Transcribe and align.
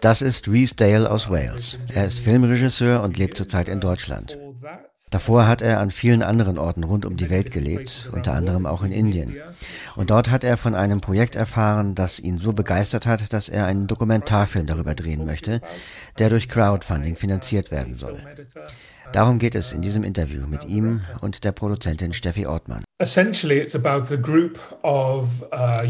Das 0.00 0.22
ist 0.22 0.48
Reese 0.48 0.74
Dale 0.74 1.10
aus 1.10 1.30
Wales. 1.30 1.78
Er 1.94 2.04
ist 2.04 2.18
Filmregisseur 2.18 3.02
und 3.02 3.16
lebt 3.16 3.36
zurzeit 3.36 3.68
in 3.68 3.80
Deutschland. 3.80 4.38
Davor 5.10 5.48
hat 5.48 5.60
er 5.60 5.80
an 5.80 5.90
vielen 5.90 6.22
anderen 6.22 6.56
Orten 6.56 6.84
rund 6.84 7.04
um 7.04 7.16
die 7.16 7.30
Welt 7.30 7.50
gelebt, 7.50 8.08
unter 8.12 8.32
anderem 8.32 8.64
auch 8.64 8.82
in 8.82 8.92
Indien. 8.92 9.36
Und 9.96 10.10
dort 10.10 10.30
hat 10.30 10.44
er 10.44 10.56
von 10.56 10.76
einem 10.76 11.00
Projekt 11.00 11.34
erfahren, 11.34 11.96
das 11.96 12.20
ihn 12.20 12.38
so 12.38 12.52
begeistert 12.52 13.06
hat, 13.06 13.32
dass 13.32 13.48
er 13.48 13.66
einen 13.66 13.88
Dokumentarfilm 13.88 14.66
darüber 14.66 14.94
drehen 14.94 15.24
möchte, 15.24 15.60
der 16.18 16.30
durch 16.30 16.48
Crowdfunding 16.48 17.16
finanziert 17.16 17.72
werden 17.72 17.94
soll. 17.94 18.18
Darum 19.12 19.40
geht 19.40 19.56
es 19.56 19.72
in 19.72 19.82
diesem 19.82 20.04
Interview 20.04 20.46
mit 20.46 20.64
ihm 20.64 21.00
und 21.20 21.44
der 21.44 21.50
Produzentin 21.50 22.12
Steffi 22.12 22.46
Ortmann. 22.46 22.84
Essentially 22.98 23.58
it's 23.58 23.74
about 23.74 24.14
a 24.14 24.16
group 24.16 24.58
of 24.82 25.42
uh, 25.52 25.82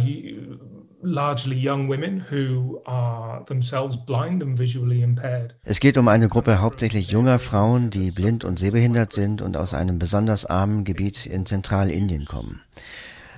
Es 5.63 5.81
geht 5.81 5.97
um 5.97 6.09
eine 6.09 6.29
Gruppe 6.29 6.61
hauptsächlich 6.61 7.11
junger 7.11 7.39
Frauen, 7.39 7.89
die 7.89 8.11
blind 8.11 8.45
und 8.45 8.59
sehbehindert 8.59 9.15
sind 9.15 9.41
und 9.41 9.57
aus 9.57 9.73
einem 9.73 9.99
besonders 9.99 10.45
armen 10.45 10.85
Gebiet 10.85 11.25
in 11.25 11.47
Zentralindien 11.47 12.27
kommen. 12.27 12.61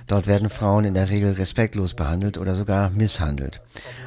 Dort 0.07 0.27
werden 0.27 0.49
Frauen 0.49 0.83
in 0.83 0.93
der 0.93 1.09
Regel 1.09 1.31
respektlos 1.31 1.93
behandelt 1.93 2.37
oder 2.37 2.55
sogar 2.55 2.89
misshandelt. 2.89 3.61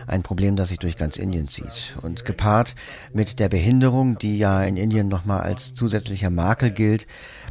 Ein 0.07 0.23
Problem, 0.23 0.57
das 0.57 0.69
sich 0.69 0.79
durch 0.79 0.97
ganz 0.97 1.17
Indien 1.17 1.49
zieht. 1.49 1.97
Und 2.03 2.27
gepaart 2.27 2.75
mit 3.15 3.39
der 3.39 3.49
Behinderung, 3.49 4.19
die 4.19 4.37
ja 4.37 4.63
in 4.63 4.77
Indien 4.77 5.09
nochmal 5.09 5.41
als 5.41 5.73
zusätzlicher 5.73 6.29
Makel 6.29 6.73
gilt, 6.73 7.07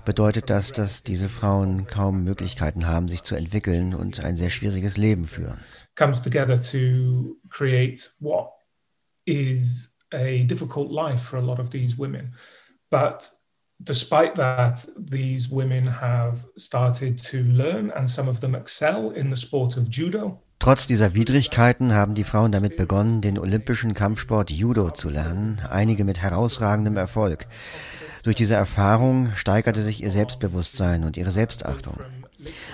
bedeutet 0.05 0.51
das, 0.51 0.71
dass 0.71 1.01
diese 1.01 1.29
Frauen 1.29 1.87
kaum 1.87 2.23
Möglichkeiten 2.23 2.85
haben, 2.85 3.07
sich 3.07 3.23
zu 3.23 3.35
entwickeln 3.35 3.95
und 3.95 4.23
ein 4.23 4.37
sehr 4.37 4.51
schwieriges 4.51 4.97
Leben 4.97 5.25
führen 5.25 5.57
comes 5.95 6.21
together 6.21 6.57
to 6.57 7.37
create 7.49 8.09
what 8.19 8.51
is 9.25 9.95
a 10.13 10.43
difficult 10.43 10.91
life 10.91 11.21
for 11.21 11.37
a 11.37 11.41
lot 11.41 11.59
of 11.59 11.69
these 11.71 11.97
women. 11.97 12.33
But 12.89 13.29
despite 13.83 14.35
that, 14.35 14.85
these 14.97 15.49
women 15.49 15.87
have 15.87 16.45
started 16.57 17.17
to 17.31 17.43
learn 17.43 17.91
and 17.91 18.09
some 18.09 18.29
of 18.29 18.39
them 18.39 18.55
excel 18.55 19.11
in 19.11 19.29
the 19.29 19.37
sport 19.37 19.77
of 19.77 19.89
judo. 19.89 20.41
Trotz 20.59 20.87
dieser 20.87 21.13
Widrigkeiten 21.13 21.93
haben 21.93 22.15
die 22.15 22.23
Frauen 22.23 22.51
damit 22.51 22.77
begonnen, 22.77 23.21
den 23.21 23.37
olympischen 23.37 23.93
Kampfsport 23.93 24.51
Judo 24.51 24.89
zu 24.89 25.09
lernen, 25.09 25.59
einige 25.69 26.05
mit 26.05 26.21
herausragendem 26.21 26.95
Erfolg. 26.95 27.45
Durch 28.23 28.35
diese 28.35 28.55
Erfahrung 28.55 29.31
steigerte 29.35 29.81
sich 29.81 30.01
ihr 30.01 30.09
Selbstbewusstsein 30.09 31.03
und 31.03 31.17
ihre 31.17 31.31
Selbstachtung. 31.31 31.99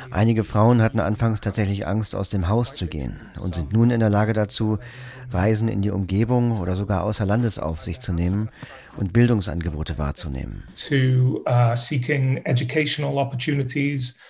Einige 0.09 0.43
Frauen 0.43 0.81
hatten 0.81 0.99
anfangs 0.99 1.41
tatsächlich 1.41 1.87
Angst, 1.87 2.15
aus 2.15 2.29
dem 2.29 2.47
Haus 2.47 2.73
zu 2.73 2.87
gehen 2.87 3.19
und 3.41 3.55
sind 3.55 3.73
nun 3.73 3.91
in 3.91 3.99
der 3.99 4.09
Lage 4.09 4.33
dazu, 4.33 4.77
Reisen 5.31 5.67
in 5.67 5.81
die 5.81 5.91
Umgebung 5.91 6.59
oder 6.59 6.75
sogar 6.75 7.03
außer 7.03 7.25
Landes 7.25 7.59
auf 7.59 7.81
sich 7.81 7.99
zu 7.99 8.11
nehmen 8.11 8.49
und 8.97 9.13
Bildungsangebote 9.13 9.97
wahrzunehmen. 9.97 10.65
To, 10.89 11.43
uh, 11.47 11.73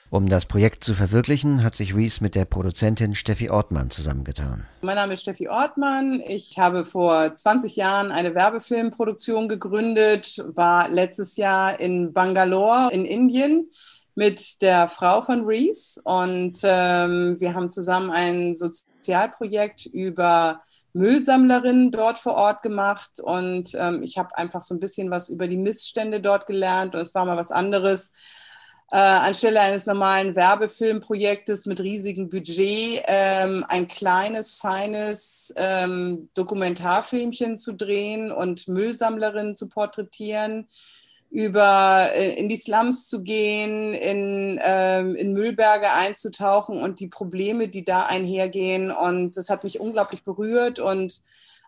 um 0.10 0.30
das 0.30 0.46
Projekt 0.46 0.84
zu 0.84 0.94
verwirklichen, 0.94 1.64
hat 1.64 1.76
sich 1.76 1.96
Reese 1.96 2.24
mit 2.24 2.36
der 2.36 2.46
Produzentin 2.46 3.16
Steffi 3.16 3.50
Ortmann 3.50 3.90
zusammengetan. 3.90 4.68
Mein 4.82 4.96
Name 4.96 5.14
ist 5.14 5.22
Steffi 5.22 5.48
Ortmann. 5.48 6.22
Ich 6.28 6.60
habe 6.60 6.86
vor 6.86 7.34
20 7.34 7.76
Jahren 7.76 8.12
eine 8.12 8.36
Werbefilmproduktion 8.36 9.48
gegründet, 9.48 10.44
war 10.56 10.90
letztes 10.90 11.38
Jahr 11.38 11.80
in 11.80 12.14
Bangalore 12.14 12.90
in 12.92 13.06
Indien 13.06 13.68
mit 14.16 14.62
der 14.62 14.88
Frau 14.88 15.22
von 15.22 15.46
Reese 15.46 16.02
und 16.04 16.60
ähm, 16.64 17.40
wir 17.40 17.54
haben 17.54 17.70
zusammen 17.70 18.12
ein 18.12 18.56
Sozialprojekt 18.56 19.86
über 19.86 20.62
Müllsammlerinnen 20.94 21.92
dort 21.92 22.20
vor 22.20 22.34
Ort 22.34 22.62
gemacht 22.62 23.20
und 23.22 23.74
ähm, 23.76 24.04
ich 24.04 24.18
habe 24.18 24.38
einfach 24.38 24.64
so 24.64 24.76
ein 24.76 24.80
bisschen 24.80 25.10
was 25.10 25.30
über 25.30 25.48
die 25.48 25.58
Missstände 25.58 26.20
dort 26.20 26.48
gelernt 26.48 26.96
und 26.96 27.02
es 27.02 27.16
war 27.16 27.26
mal 27.26 27.38
was 27.38 27.52
anderes. 27.52 28.12
Äh, 28.94 28.98
anstelle 28.98 29.62
eines 29.62 29.86
normalen 29.86 30.36
Werbefilmprojektes 30.36 31.66
mit 31.66 31.80
riesigem 31.80 32.28
Budget 32.28 33.02
ähm, 33.08 33.66
ein 33.70 33.88
kleines, 33.88 34.56
feines 34.56 35.54
ähm, 35.56 36.30
Dokumentarfilmchen 36.34 37.56
zu 37.56 37.74
drehen 37.74 38.34
und 38.34 38.68
Müllsammlerinnen 38.68 39.56
zu 39.56 39.70
porträtieren 39.70 40.68
über 41.32 42.10
äh, 42.14 42.34
in 42.36 42.50
die 42.50 42.58
Slums 42.58 43.08
zu 43.08 43.24
gehen, 43.24 43.94
in, 43.94 44.60
ähm, 44.62 45.16
in 45.16 45.32
Müllberge 45.32 45.92
einzutauchen 45.92 46.82
und 46.82 47.00
die 47.00 47.08
Probleme, 47.08 47.70
die 47.70 47.86
da 47.86 48.04
einhergehen. 48.06 48.92
Und 48.92 49.38
das 49.38 49.50
hat 49.50 49.64
mich 49.64 49.80
unglaublich 49.80 50.24
berührt. 50.24 50.80
Und 50.80 51.22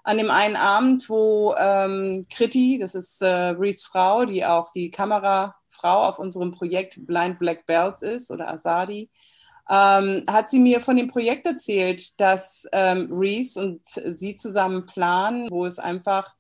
an 0.04 0.18
dem 0.18 0.30
einen 0.30 0.58
Abend, 0.58 1.10
wo 1.10 1.56
ähm, 1.58 2.26
Kriti, 2.30 2.78
das 2.78 2.94
ist 2.94 3.22
äh, 3.22 3.28
Rees 3.28 3.86
Frau, 3.86 4.26
die 4.26 4.46
auch 4.46 4.70
die 4.70 4.92
Kamerafrau 4.92 5.54
auf 6.04 6.20
unserem 6.20 6.52
Projekt 6.52 7.06
Blind 7.08 7.40
Black 7.40 7.66
Belts 7.66 8.02
ist, 8.02 8.32
oder 8.32 8.50
Asadi, 8.50 9.10
ähm, 9.70 10.26
hat 10.30 10.50
sie 10.50 10.60
mir 10.60 10.82
von 10.82 10.98
dem 10.98 11.08
Projekt 11.08 11.46
erzählt, 11.46 12.20
dass 12.20 12.68
ähm, 12.74 13.08
Reese 13.14 13.62
und 13.62 13.86
sie 13.86 14.36
zusammen 14.36 14.86
planen, 14.86 15.50
wo 15.50 15.66
es 15.66 15.80
einfach 15.80 16.36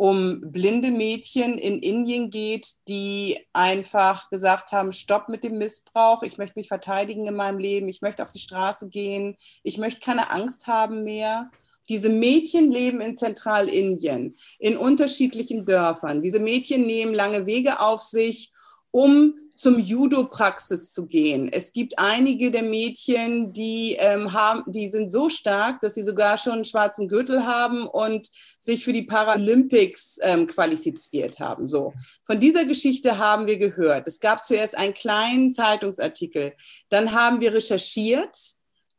um 0.00 0.40
blinde 0.40 0.92
Mädchen 0.92 1.58
in 1.58 1.78
Indien 1.78 2.30
geht, 2.30 2.76
die 2.88 3.38
einfach 3.52 4.30
gesagt 4.30 4.72
haben, 4.72 4.92
stopp 4.92 5.28
mit 5.28 5.44
dem 5.44 5.58
Missbrauch, 5.58 6.22
ich 6.22 6.38
möchte 6.38 6.58
mich 6.58 6.68
verteidigen 6.68 7.26
in 7.26 7.34
meinem 7.34 7.58
Leben, 7.58 7.86
ich 7.86 8.00
möchte 8.00 8.22
auf 8.22 8.32
die 8.32 8.38
Straße 8.38 8.88
gehen, 8.88 9.36
ich 9.62 9.76
möchte 9.76 10.00
keine 10.00 10.30
Angst 10.30 10.66
haben 10.66 11.04
mehr. 11.04 11.50
Diese 11.90 12.08
Mädchen 12.08 12.70
leben 12.70 13.02
in 13.02 13.18
Zentralindien, 13.18 14.34
in 14.58 14.78
unterschiedlichen 14.78 15.66
Dörfern. 15.66 16.22
Diese 16.22 16.40
Mädchen 16.40 16.86
nehmen 16.86 17.12
lange 17.12 17.44
Wege 17.44 17.80
auf 17.80 18.00
sich 18.00 18.52
um 18.90 19.34
zum 19.54 19.78
Judo-Praxis 19.78 20.90
zu 20.90 21.06
gehen. 21.06 21.50
Es 21.52 21.72
gibt 21.72 21.98
einige 21.98 22.50
der 22.50 22.62
Mädchen, 22.62 23.52
die, 23.52 23.96
ähm, 23.98 24.32
haben, 24.32 24.62
die 24.66 24.88
sind 24.88 25.10
so 25.10 25.28
stark, 25.28 25.82
dass 25.82 25.94
sie 25.94 26.02
sogar 26.02 26.38
schon 26.38 26.54
einen 26.54 26.64
schwarzen 26.64 27.08
Gürtel 27.08 27.44
haben 27.44 27.86
und 27.86 28.30
sich 28.58 28.82
für 28.82 28.94
die 28.94 29.02
Paralympics 29.02 30.18
ähm, 30.22 30.46
qualifiziert 30.46 31.40
haben. 31.40 31.66
So. 31.66 31.92
Von 32.24 32.40
dieser 32.40 32.64
Geschichte 32.64 33.18
haben 33.18 33.46
wir 33.46 33.58
gehört. 33.58 34.08
Es 34.08 34.18
gab 34.18 34.42
zuerst 34.42 34.76
einen 34.78 34.94
kleinen 34.94 35.52
Zeitungsartikel. 35.52 36.54
Dann 36.88 37.12
haben 37.12 37.40
wir 37.40 37.52
recherchiert. 37.52 38.36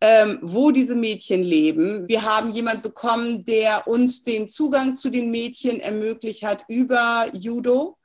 Ähm, 0.04 0.40
wo 0.42 0.72
diese 0.72 0.96
Mädchen 0.96 1.44
leben. 1.44 2.08
Wir 2.08 2.24
haben 2.24 2.52
jemand 2.54 2.82
bekommen, 2.82 3.46
der 3.46 3.88
uns 3.88 4.24
den 4.24 4.48
Zugang 4.48 4.96
zu 4.96 5.12
den 5.12 5.30
Mädchen 5.30 5.80
ermöglicht 5.80 6.42
hat 6.42 6.66
über 6.68 7.28
Judo. 7.34 8.00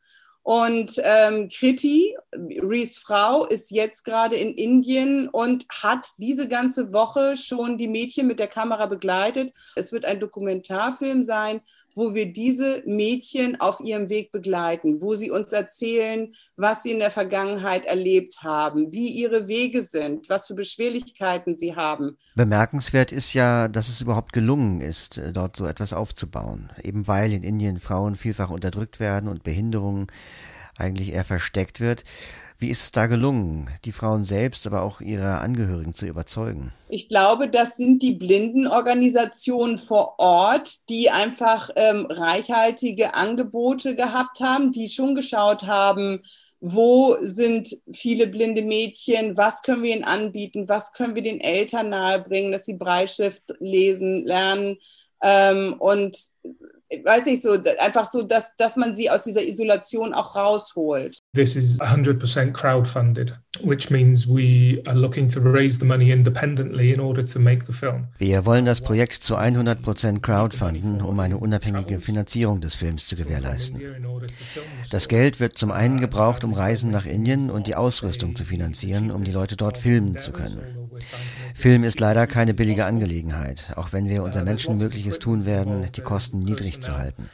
Und 0.46 1.00
ähm, 1.02 1.48
Kriti, 1.48 2.16
Rees 2.32 2.98
Frau, 2.98 3.46
ist 3.46 3.72
jetzt 3.72 4.04
gerade 4.04 4.36
in 4.36 4.54
Indien 4.54 5.28
und 5.28 5.66
hat 5.82 6.06
diese 6.18 6.46
ganze 6.46 6.94
Woche 6.94 7.36
schon 7.36 7.78
die 7.78 7.88
Mädchen 7.88 8.28
mit 8.28 8.38
der 8.38 8.46
Kamera 8.46 8.86
begleitet. 8.86 9.50
Es 9.74 9.90
wird 9.90 10.04
ein 10.04 10.20
Dokumentarfilm 10.20 11.24
sein, 11.24 11.62
wo 11.96 12.14
wir 12.14 12.32
diese 12.32 12.82
Mädchen 12.86 13.58
auf 13.60 13.80
ihrem 13.80 14.10
Weg 14.10 14.30
begleiten, 14.30 15.00
wo 15.00 15.16
sie 15.16 15.30
uns 15.30 15.52
erzählen, 15.52 16.32
was 16.56 16.82
sie 16.82 16.92
in 16.92 16.98
der 16.98 17.10
Vergangenheit 17.10 17.86
erlebt 17.86 18.42
haben, 18.42 18.92
wie 18.92 19.08
ihre 19.08 19.48
Wege 19.48 19.82
sind, 19.82 20.28
was 20.28 20.46
für 20.46 20.54
Beschwerlichkeiten 20.54 21.56
sie 21.56 21.74
haben. 21.74 22.16
Bemerkenswert 22.36 23.12
ist 23.12 23.32
ja, 23.32 23.68
dass 23.68 23.88
es 23.88 24.02
überhaupt 24.02 24.34
gelungen 24.34 24.82
ist, 24.82 25.18
äh, 25.18 25.32
dort 25.32 25.56
so 25.56 25.66
etwas 25.66 25.94
aufzubauen, 25.94 26.70
eben 26.82 27.08
weil 27.08 27.32
in 27.32 27.42
Indien 27.42 27.80
Frauen 27.80 28.16
vielfach 28.16 28.50
unterdrückt 28.50 29.00
werden 29.00 29.28
und 29.28 29.42
Behinderungen 29.42 30.08
eigentlich 30.76 31.14
eher 31.14 31.24
versteckt 31.24 31.80
wird. 31.80 32.04
Wie 32.58 32.70
ist 32.70 32.82
es 32.84 32.90
da 32.92 33.06
gelungen, 33.06 33.68
die 33.84 33.92
Frauen 33.92 34.24
selbst, 34.24 34.66
aber 34.66 34.80
auch 34.80 35.02
ihre 35.02 35.38
Angehörigen 35.38 35.92
zu 35.92 36.06
überzeugen? 36.06 36.72
Ich 36.88 37.08
glaube, 37.08 37.48
das 37.48 37.76
sind 37.76 38.02
die 38.02 38.14
Blindenorganisationen 38.14 39.76
vor 39.76 40.14
Ort, 40.18 40.88
die 40.88 41.10
einfach 41.10 41.68
ähm, 41.76 42.06
reichhaltige 42.08 43.14
Angebote 43.14 43.94
gehabt 43.94 44.40
haben, 44.40 44.72
die 44.72 44.88
schon 44.88 45.14
geschaut 45.14 45.66
haben, 45.66 46.22
wo 46.60 47.18
sind 47.20 47.76
viele 47.92 48.26
blinde 48.26 48.62
Mädchen, 48.62 49.36
was 49.36 49.60
können 49.60 49.82
wir 49.82 49.94
ihnen 49.94 50.04
anbieten, 50.04 50.66
was 50.68 50.94
können 50.94 51.14
wir 51.14 51.22
den 51.22 51.40
Eltern 51.40 51.90
nahebringen, 51.90 52.52
dass 52.52 52.64
sie 52.64 52.78
Breitschrift 52.78 53.44
lesen, 53.60 54.24
lernen. 54.24 54.78
Ähm, 55.22 55.76
und 55.78 56.16
weiß 56.90 57.26
ich 57.26 57.42
so, 57.42 57.56
einfach 57.80 58.06
so, 58.10 58.22
dass, 58.22 58.54
dass 58.56 58.76
man 58.76 58.94
sie 58.94 59.10
aus 59.10 59.22
dieser 59.22 59.42
Isolation 59.42 60.14
auch 60.14 60.36
rausholt. 60.36 61.18
This 61.34 61.56
is 61.56 61.80
100% 61.80 62.52
crowdfunded, 62.52 63.32
which 63.62 63.90
means 63.90 64.26
we 64.28 64.82
are 64.86 64.96
looking 64.96 65.28
to 65.28 65.40
raise 65.40 65.78
the 65.78 65.84
money 65.84 66.10
independently 66.10 66.92
in 66.92 67.00
order 67.00 67.24
to 67.26 67.38
make 67.38 67.64
the 67.66 67.72
film. 67.72 68.08
Wir 68.18 68.46
wollen 68.46 68.64
das 68.64 68.80
Projekt 68.80 69.14
zu 69.14 69.36
100% 69.36 70.20
crowdfunden, 70.20 71.02
um 71.02 71.18
eine 71.18 71.38
unabhängige 71.38 72.00
Finanzierung 72.00 72.60
des 72.60 72.74
Films 72.74 73.06
zu 73.08 73.16
gewährleisten. 73.16 73.80
Das 74.90 75.08
Geld 75.08 75.40
wird 75.40 75.58
zum 75.58 75.72
einen 75.72 76.00
gebraucht, 76.00 76.44
um 76.44 76.52
Reisen 76.52 76.90
nach 76.90 77.06
Indien 77.06 77.50
und 77.50 77.66
die 77.66 77.74
Ausrüstung 77.74 78.36
zu 78.36 78.44
finanzieren, 78.44 79.10
um 79.10 79.24
die 79.24 79.32
Leute 79.32 79.56
dort 79.56 79.78
filmen 79.78 80.18
zu 80.18 80.32
können. 80.32 80.86
Film 81.56 81.84
ist 81.84 82.00
leider 82.00 82.26
keine 82.26 82.52
billige 82.52 82.84
Angelegenheit, 82.84 83.72
auch 83.76 83.94
wenn 83.94 84.10
wir 84.10 84.22
unser 84.22 84.44
Menschenmögliches 84.44 85.18
tun 85.18 85.46
werden, 85.46 85.86
die 85.96 86.02
Kosten 86.02 86.40
niedrig 86.40 86.82
zu 86.82 86.98
halten. 86.98 87.30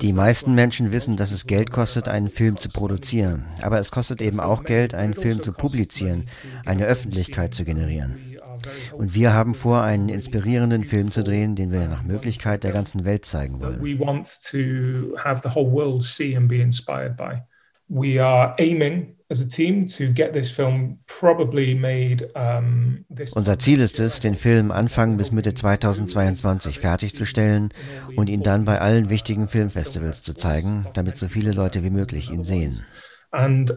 Die 0.00 0.12
meisten 0.14 0.54
Menschen 0.54 0.90
wissen, 0.90 1.16
dass 1.18 1.32
es 1.32 1.46
Geld 1.46 1.70
kostet, 1.70 2.08
einen 2.08 2.30
Film 2.30 2.56
zu 2.56 2.70
produzieren, 2.70 3.44
aber 3.60 3.78
es 3.78 3.90
kostet 3.90 4.22
eben 4.22 4.40
auch 4.40 4.64
Geld, 4.64 4.94
einen 4.94 5.12
Film 5.12 5.42
zu 5.42 5.52
publizieren, 5.52 6.24
eine 6.64 6.86
Öffentlichkeit 6.86 7.52
zu 7.52 7.66
generieren. 7.66 8.16
Und 8.92 9.14
wir 9.14 9.34
haben 9.34 9.54
vor, 9.54 9.82
einen 9.82 10.08
inspirierenden 10.08 10.82
Film 10.82 11.10
zu 11.10 11.22
drehen, 11.22 11.56
den 11.56 11.72
wir 11.72 11.88
nach 11.88 12.04
Möglichkeit 12.04 12.64
der 12.64 12.72
ganzen 12.72 13.04
Welt 13.04 13.26
zeigen 13.26 13.60
wollen. 13.60 13.82
We 17.90 18.22
are 18.22 18.54
aiming 18.58 19.17
unser 19.30 19.48
Ziel 23.58 23.80
ist 23.80 24.00
es, 24.00 24.20
den 24.20 24.34
Film 24.34 24.70
Anfang 24.70 25.16
bis 25.18 25.32
Mitte 25.32 25.52
2022 25.52 26.78
fertigzustellen 26.78 27.74
und 28.16 28.30
ihn 28.30 28.42
dann 28.42 28.64
bei 28.64 28.80
allen 28.80 29.10
wichtigen 29.10 29.48
Filmfestivals 29.48 30.22
zu 30.22 30.32
zeigen, 30.32 30.86
damit 30.94 31.16
so 31.16 31.28
viele 31.28 31.52
Leute 31.52 31.82
wie 31.82 31.90
möglich 31.90 32.30
ihn 32.30 32.44
sehen. 32.44 32.82
And 33.30 33.76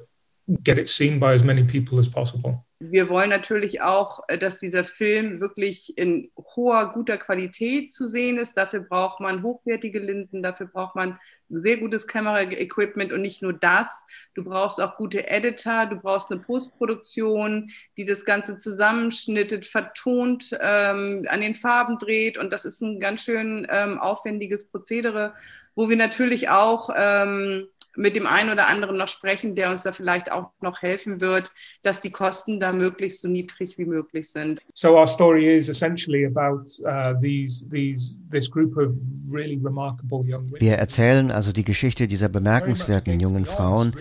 get 0.63 0.77
it 0.77 0.87
seen 0.87 1.19
by 1.19 1.27
as 1.27 1.43
many 1.43 1.63
people 1.63 1.99
as 1.99 2.09
possible 2.09 2.63
wir 2.83 3.09
wollen 3.09 3.29
natürlich 3.29 3.81
auch, 3.81 4.21
äh, 4.27 4.39
dass 4.39 4.57
dieser 4.57 4.83
Film 4.83 5.39
wirklich 5.39 5.95
in 5.97 6.31
hoher, 6.35 6.91
guter 6.91 7.17
Qualität 7.17 7.91
zu 7.91 8.07
sehen 8.07 8.37
ist. 8.37 8.57
Dafür 8.57 8.79
braucht 8.79 9.19
man 9.19 9.43
hochwertige 9.43 9.99
Linsen, 9.99 10.41
dafür 10.41 10.65
braucht 10.65 10.95
man 10.95 11.19
sehr 11.49 11.77
gutes 11.77 12.07
Kameraequipment 12.07 13.11
und 13.11 13.21
nicht 13.21 13.43
nur 13.43 13.53
das. 13.53 13.87
Du 14.33 14.43
brauchst 14.43 14.81
auch 14.81 14.97
gute 14.97 15.29
Editor, 15.29 15.85
du 15.85 15.97
brauchst 15.97 16.31
eine 16.31 16.41
Postproduktion, 16.41 17.69
die 17.97 18.05
das 18.05 18.25
Ganze 18.25 18.57
zusammenschnittet, 18.57 19.65
vertont, 19.65 20.57
ähm, 20.59 21.27
an 21.29 21.41
den 21.41 21.55
Farben 21.55 21.99
dreht. 21.99 22.37
Und 22.37 22.51
das 22.51 22.65
ist 22.65 22.81
ein 22.81 22.99
ganz 22.99 23.23
schön 23.25 23.67
ähm, 23.69 23.99
aufwendiges 23.99 24.65
Prozedere, 24.65 25.35
wo 25.75 25.87
wir 25.87 25.97
natürlich 25.97 26.49
auch 26.49 26.89
ähm, 26.95 27.67
mit 27.95 28.15
dem 28.15 28.25
einen 28.25 28.49
oder 28.49 28.67
anderen 28.67 28.97
noch 28.97 29.07
sprechen, 29.07 29.55
der 29.55 29.69
uns 29.69 29.83
da 29.83 29.91
vielleicht 29.91 30.31
auch 30.31 30.51
noch 30.61 30.81
helfen 30.81 31.21
wird, 31.21 31.51
dass 31.83 31.99
die 31.99 32.11
Kosten 32.11 32.59
da 32.59 32.71
möglichst 32.71 33.21
so 33.21 33.27
niedrig 33.27 33.77
wie 33.77 33.85
möglich 33.85 34.31
sind. 34.31 34.61
So 34.73 34.97
our 34.97 35.07
story 35.07 35.55
is 35.57 35.69
essentially 35.69 36.25
about 36.25 36.63
uh, 36.85 37.19
these 37.19 37.67
these 37.69 38.19
this 38.31 38.49
group 38.49 38.77
of 38.77 38.91
really 39.29 39.59
remarkable 39.63 40.19
young 40.19 40.45
women. 40.51 40.61
Wir 40.61 40.75
erzählen 40.75 41.31
also 41.31 41.51
die 41.51 41.63
Geschichte 41.63 42.07
dieser 42.07 42.29
bemerkenswerten 42.29 43.19
jungen 43.19 43.45
Frauen, 43.45 43.93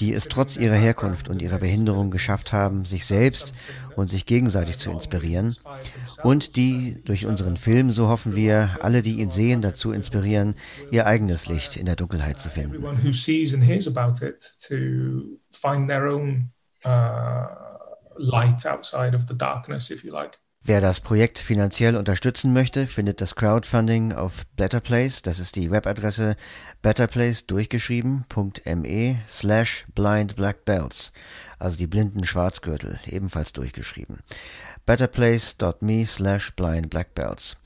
die 0.00 0.12
es 0.12 0.28
trotz 0.28 0.56
ihrer 0.56 0.74
Herkunft 0.74 1.28
und 1.28 1.42
ihrer 1.42 1.58
Behinderung 1.58 2.10
geschafft 2.10 2.52
haben, 2.52 2.84
sich 2.84 3.06
selbst 3.06 3.52
und 3.96 4.10
sich 4.10 4.26
gegenseitig 4.26 4.78
zu 4.78 4.90
inspirieren 4.90 5.54
und 6.22 6.56
die 6.56 6.98
durch 7.04 7.26
unseren 7.26 7.56
Film, 7.56 7.90
so 7.90 8.08
hoffen 8.08 8.36
wir, 8.36 8.78
alle, 8.82 9.02
die 9.02 9.20
ihn 9.20 9.30
sehen, 9.30 9.62
dazu 9.62 9.92
inspirieren, 9.92 10.54
ihr 10.90 11.06
eigenes 11.06 11.46
Licht 11.46 11.76
in 11.76 11.86
der 11.86 11.96
Dunkelheit 11.96 12.40
zu 12.40 12.50
finden. 12.50 12.84
Uh, 16.84 17.66
light 18.18 18.64
outside 18.64 19.14
of 19.14 19.26
the 19.28 19.34
darkness, 19.34 19.90
if 19.90 20.04
you 20.04 20.12
like. 20.12 20.38
Wer 20.62 20.80
das 20.80 21.00
Projekt 21.00 21.38
finanziell 21.38 21.94
unterstützen 21.94 22.52
möchte, 22.52 22.88
findet 22.88 23.20
das 23.20 23.36
Crowdfunding 23.36 24.12
auf 24.12 24.44
Betterplace. 24.56 25.22
Das 25.22 25.38
ist 25.38 25.54
die 25.54 25.70
Webadresse 25.70 26.36
betterplace 26.82 27.46
durchgeschrieben.me 27.46 29.18
slash 29.28 29.86
blindblackbelts. 29.94 31.12
Also 31.60 31.78
die 31.78 31.86
blinden 31.86 32.24
Schwarzgürtel, 32.24 32.98
ebenfalls 33.06 33.52
durchgeschrieben. 33.52 34.18
betterplace.me 34.86 36.04
slash 36.04 36.52
blindblackbelts. 36.56 37.58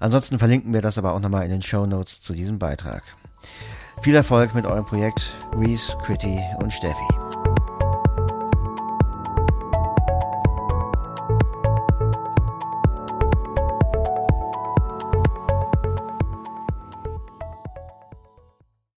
Ansonsten 0.00 0.38
verlinken 0.38 0.72
wir 0.72 0.80
das 0.80 0.96
aber 0.96 1.12
auch 1.12 1.20
nochmal 1.20 1.44
in 1.44 1.50
den 1.50 1.62
Show 1.62 1.84
Notes 1.84 2.22
zu 2.22 2.32
diesem 2.32 2.58
Beitrag. 2.58 3.02
Viel 4.02 4.14
Erfolg 4.14 4.54
mit 4.54 4.66
eurem 4.66 4.84
Projekt, 4.84 5.36
Reese, 5.56 5.96
Critty 5.98 6.38
und 6.62 6.72
Steffi. 6.72 7.25